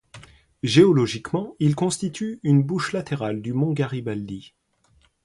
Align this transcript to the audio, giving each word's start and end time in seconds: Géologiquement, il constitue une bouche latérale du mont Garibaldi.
Géologiquement, 0.63 1.55
il 1.59 1.75
constitue 1.75 2.39
une 2.41 2.63
bouche 2.63 2.91
latérale 2.91 3.39
du 3.39 3.53
mont 3.53 3.71
Garibaldi. 3.71 4.55